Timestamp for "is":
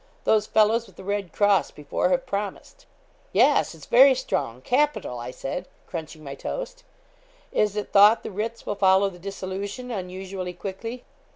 7.51-7.75